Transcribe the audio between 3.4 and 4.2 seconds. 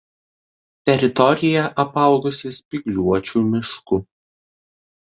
mišku.